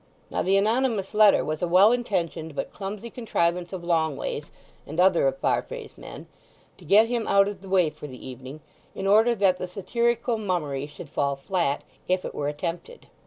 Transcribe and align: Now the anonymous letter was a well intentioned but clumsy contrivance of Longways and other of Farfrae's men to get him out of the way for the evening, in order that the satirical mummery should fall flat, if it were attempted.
Now 0.31 0.41
the 0.41 0.57
anonymous 0.57 1.13
letter 1.13 1.45
was 1.45 1.61
a 1.61 1.67
well 1.67 1.91
intentioned 1.91 2.55
but 2.55 2.73
clumsy 2.73 3.11
contrivance 3.11 3.71
of 3.71 3.83
Longways 3.83 4.49
and 4.87 4.99
other 4.99 5.27
of 5.27 5.37
Farfrae's 5.37 5.95
men 5.95 6.25
to 6.79 6.85
get 6.85 7.07
him 7.07 7.27
out 7.27 7.47
of 7.47 7.61
the 7.61 7.69
way 7.69 7.91
for 7.91 8.07
the 8.07 8.27
evening, 8.27 8.61
in 8.95 9.05
order 9.05 9.35
that 9.35 9.59
the 9.59 9.67
satirical 9.67 10.39
mummery 10.39 10.87
should 10.87 11.11
fall 11.11 11.35
flat, 11.35 11.83
if 12.07 12.25
it 12.25 12.33
were 12.33 12.47
attempted. 12.47 13.09